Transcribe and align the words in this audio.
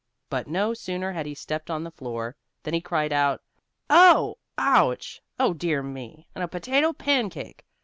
But, 0.31 0.47
no 0.47 0.73
sooner 0.73 1.11
had 1.11 1.27
he 1.27 1.35
stepped 1.35 1.69
on 1.69 1.83
the 1.83 1.91
floor, 1.91 2.35
than 2.63 2.73
he 2.73 2.81
cried 2.81 3.13
out: 3.13 3.43
"Oh! 3.87 4.39
Ouch! 4.57 5.21
Oh, 5.39 5.53
dear 5.53 5.83
me 5.83 6.25
and 6.33 6.43
a 6.43 6.47
potato 6.47 6.91
pancake! 6.91 7.63